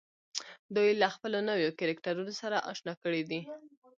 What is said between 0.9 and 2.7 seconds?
يې له خپلو نويو کرکټرونو سره